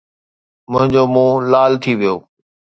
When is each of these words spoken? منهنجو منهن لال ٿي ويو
منهنجو 0.71 1.03
منهن 1.13 1.39
لال 1.51 1.73
ٿي 1.83 1.93
ويو 1.99 2.15